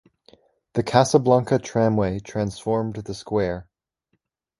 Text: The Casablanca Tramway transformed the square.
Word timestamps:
The 0.73 0.81
Casablanca 0.81 1.59
Tramway 1.59 2.17
transformed 2.21 2.95
the 2.95 3.13
square. 3.13 3.67